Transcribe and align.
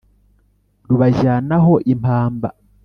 rubajyanaho 0.87 1.73
impamba 1.93 2.49